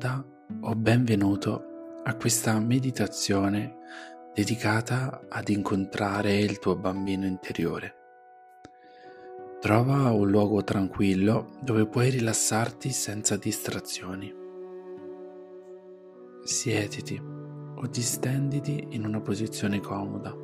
[0.00, 0.24] benvenuta
[0.62, 1.64] o benvenuto
[2.04, 3.76] a questa meditazione
[4.34, 7.96] dedicata ad incontrare il tuo bambino interiore.
[9.60, 14.34] Trova un luogo tranquillo dove puoi rilassarti senza distrazioni.
[16.44, 20.34] Siediti o distenditi in una posizione comoda.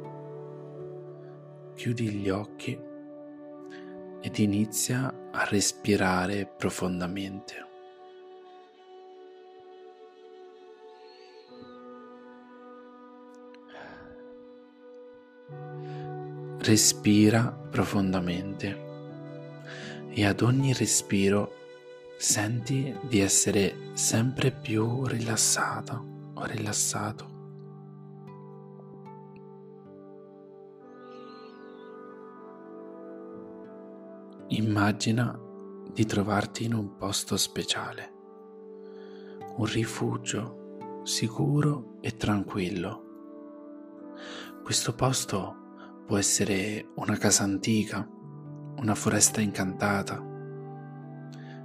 [1.75, 2.79] Chiudi gli occhi
[4.21, 7.76] ed inizia a respirare profondamente.
[16.67, 18.85] Respira profondamente
[20.09, 21.53] e ad ogni respiro
[22.19, 26.03] senti di essere sempre più rilassata
[26.35, 27.35] o rilassato.
[34.49, 35.41] Immagina
[35.93, 38.13] di trovarti in un posto speciale,
[39.55, 43.05] un rifugio sicuro e tranquillo.
[44.65, 45.66] Questo posto
[46.07, 48.09] Può essere una casa antica,
[48.77, 50.19] una foresta incantata,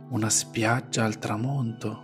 [0.10, 2.04] una spiaggia al tramonto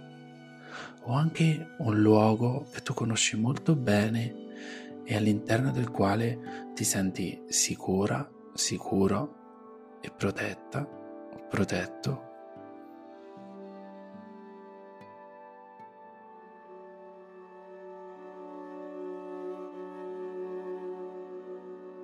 [1.02, 7.42] o anche un luogo che tu conosci molto bene e all'interno del quale ti senti
[7.48, 10.86] sicura, sicuro e protetta,
[11.50, 12.27] protetto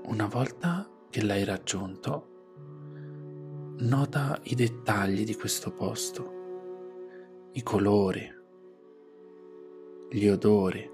[0.05, 2.27] Una volta che l'hai raggiunto,
[3.79, 8.29] nota i dettagli di questo posto, i colori,
[10.09, 10.91] gli odori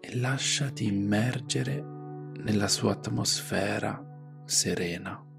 [0.00, 5.31] e lasciati immergere nella sua atmosfera serena.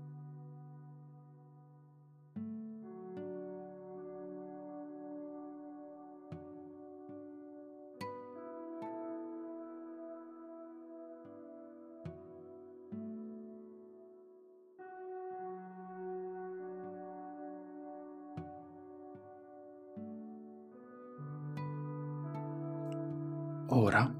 [23.67, 24.13] Ora,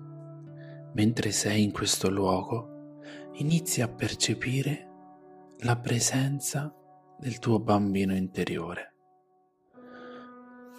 [0.94, 3.00] mentre sei in questo luogo,
[3.34, 4.90] inizi a percepire
[5.60, 6.74] la presenza
[7.18, 8.94] del tuo bambino interiore.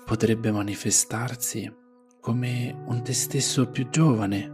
[0.05, 1.73] Potrebbe manifestarsi
[2.21, 4.53] come un te stesso più giovane.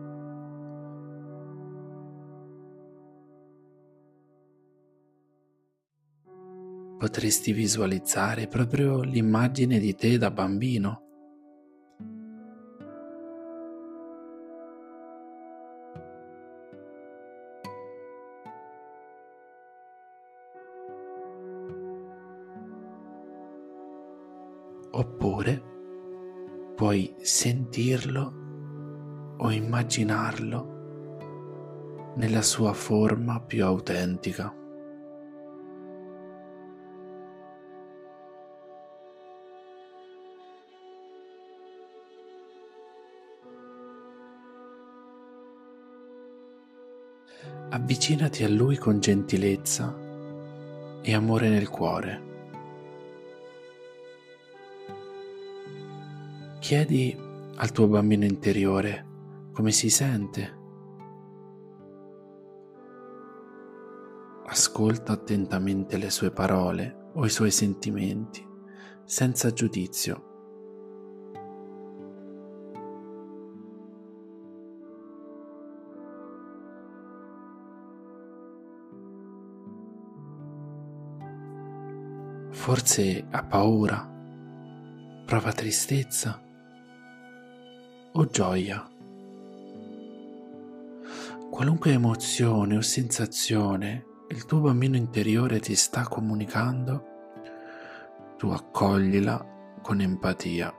[6.98, 11.09] Potresti visualizzare proprio l'immagine di te da bambino
[24.93, 25.69] oppure
[26.75, 28.39] puoi sentirlo
[29.37, 30.78] o immaginarlo
[32.17, 34.55] nella sua forma più autentica.
[47.72, 49.97] Avvicinati a lui con gentilezza
[51.03, 52.30] e amore nel cuore.
[56.60, 57.16] Chiedi
[57.56, 59.06] al tuo bambino interiore
[59.50, 60.59] come si sente.
[64.44, 68.47] Ascolta attentamente le sue parole o i suoi sentimenti,
[69.04, 70.26] senza giudizio.
[82.50, 84.06] Forse ha paura,
[85.25, 86.48] prova tristezza
[88.12, 88.88] o gioia.
[91.50, 97.04] Qualunque emozione o sensazione il tuo bambino interiore ti sta comunicando,
[98.36, 100.74] tu accoglila con empatia.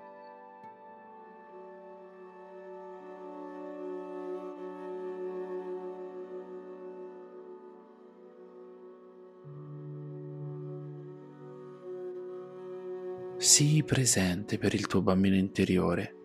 [13.37, 16.20] Sii presente per il tuo bambino interiore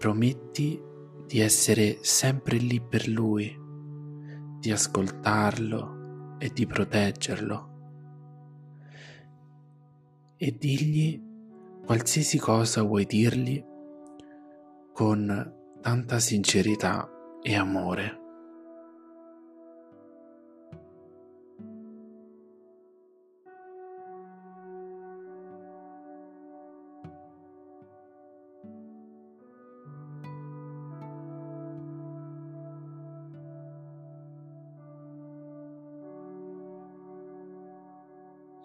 [0.00, 0.80] prometti
[1.26, 3.54] di essere sempre lì per lui,
[4.58, 7.68] di ascoltarlo e di proteggerlo.
[10.38, 11.22] E digli
[11.84, 13.62] qualsiasi cosa vuoi dirgli
[14.94, 17.06] con tanta sincerità
[17.42, 18.19] e amore.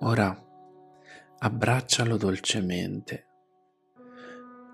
[0.08, 0.40] Ora
[1.40, 3.26] abbraccialo dolcemente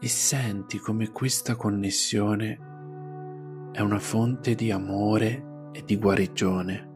[0.01, 6.89] e senti come questa connessione è una fonte di amore e di guarigione.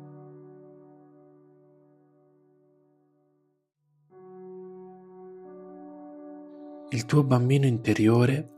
[6.90, 8.50] Il tuo bambino interiore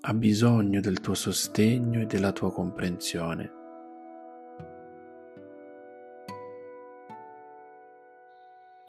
[0.00, 3.53] ha bisogno del tuo sostegno e della tua comprensione.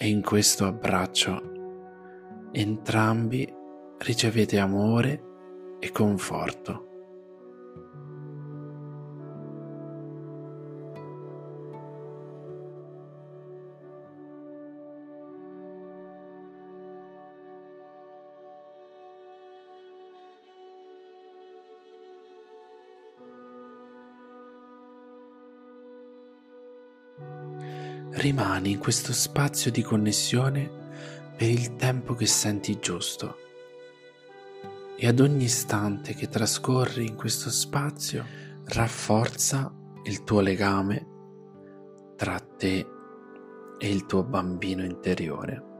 [0.05, 3.51] E in questo abbraccio entrambi
[3.97, 5.23] ricevete amore
[5.79, 6.94] e conforto.
[28.25, 30.68] Rimani in questo spazio di connessione
[31.38, 33.38] per il tempo che senti giusto.
[34.98, 38.25] E ad ogni istante che trascorri in questo spazio
[38.66, 39.72] rafforza
[40.06, 41.06] il tuo legame
[42.16, 42.88] tra te
[43.77, 45.75] e il tuo bambino interiore.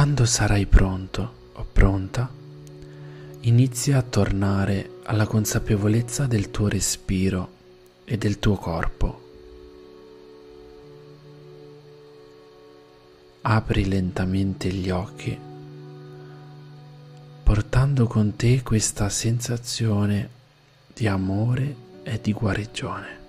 [0.00, 2.26] Quando sarai pronto o pronta,
[3.40, 7.50] inizia a tornare alla consapevolezza del tuo respiro
[8.06, 9.20] e del tuo corpo.
[13.42, 15.38] Apri lentamente gli occhi,
[17.42, 20.30] portando con te questa sensazione
[20.94, 23.19] di amore e di guarigione.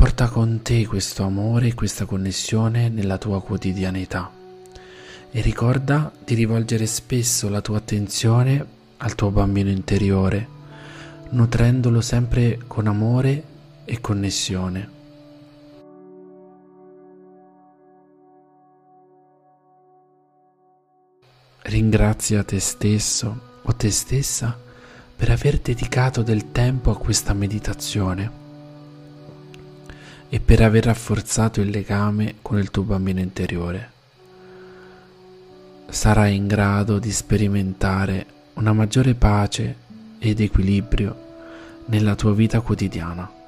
[0.00, 4.30] Porta con te questo amore e questa connessione nella tua quotidianità
[5.30, 8.64] e ricorda di rivolgere spesso la tua attenzione
[8.96, 10.48] al tuo bambino interiore,
[11.32, 13.42] nutrendolo sempre con amore
[13.84, 14.88] e connessione.
[21.64, 24.58] Ringrazia te stesso o te stessa
[25.14, 28.39] per aver dedicato del tempo a questa meditazione
[30.30, 33.90] e per aver rafforzato il legame con il tuo bambino interiore.
[35.88, 39.76] Sarai in grado di sperimentare una maggiore pace
[40.20, 41.28] ed equilibrio
[41.86, 43.39] nella tua vita quotidiana.